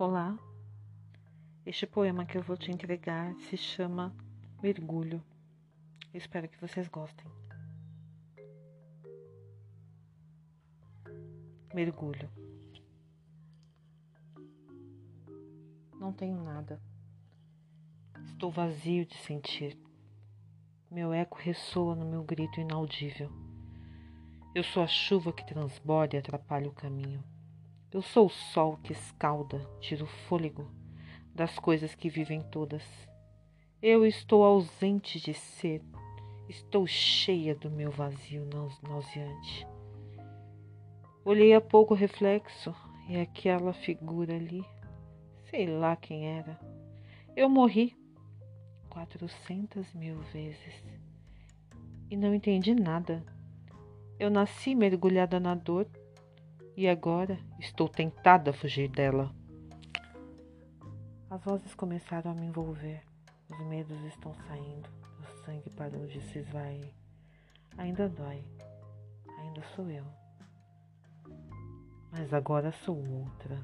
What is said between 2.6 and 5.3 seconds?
entregar se chama Mergulho.